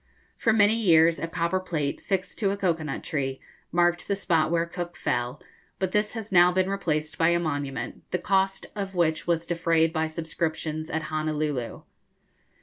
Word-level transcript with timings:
For 0.35 0.51
many 0.51 0.73
years 0.73 1.19
a 1.19 1.27
copper 1.27 1.59
plate, 1.59 2.01
fixed 2.01 2.39
to 2.39 2.49
a 2.49 2.57
cocoa 2.57 2.81
nut 2.81 3.03
tree, 3.03 3.39
marked 3.71 4.07
the 4.07 4.15
spot 4.15 4.49
where 4.49 4.65
Cook 4.65 4.95
fell, 4.97 5.39
but 5.77 5.91
this 5.91 6.13
has 6.13 6.31
now 6.31 6.51
been 6.51 6.71
replaced 6.71 7.19
by 7.19 7.29
a 7.29 7.39
monument, 7.39 8.01
the 8.09 8.17
cost 8.17 8.65
of 8.75 8.95
which 8.95 9.27
was 9.27 9.45
defrayed 9.45 9.93
by 9.93 10.07
subscriptions 10.07 10.89
at 10.89 11.03
Honolulu. 11.13 11.83